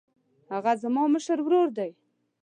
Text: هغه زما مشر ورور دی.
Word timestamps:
هغه 0.51 0.71
زما 0.83 1.03
مشر 1.13 1.37
ورور 1.43 1.67
دی. 1.77 1.91